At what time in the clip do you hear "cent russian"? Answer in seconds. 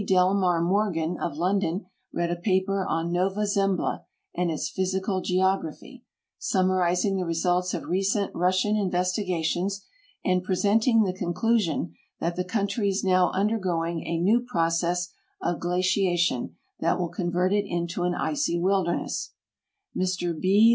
8.01-8.75